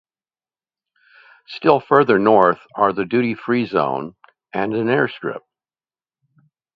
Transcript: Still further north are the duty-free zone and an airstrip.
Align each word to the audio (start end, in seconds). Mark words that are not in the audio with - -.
Still 1.45 1.79
further 1.79 2.17
north 2.17 2.57
are 2.73 2.91
the 2.91 3.05
duty-free 3.05 3.67
zone 3.67 4.15
and 4.51 4.73
an 4.73 4.87
airstrip. 4.87 5.41